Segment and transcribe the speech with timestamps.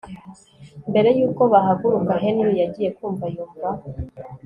[0.89, 3.69] mbere yuko bahaguruka Henry yagiye kumva yumva